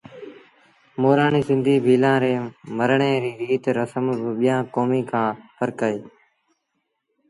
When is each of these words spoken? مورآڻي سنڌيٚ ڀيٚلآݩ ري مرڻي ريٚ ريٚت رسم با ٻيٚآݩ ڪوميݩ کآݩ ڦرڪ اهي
مورآڻي 1.01 1.41
سنڌيٚ 1.49 1.83
ڀيٚلآݩ 1.85 2.21
ري 2.23 2.33
مرڻي 2.77 3.13
ريٚ 3.23 3.37
ريٚت 3.41 3.63
رسم 3.77 4.05
با 4.23 4.29
ٻيٚآݩ 4.39 4.67
ڪوميݩ 4.75 5.07
کآݩ 5.11 5.31
ڦرڪ 5.57 5.79
اهي 5.87 5.99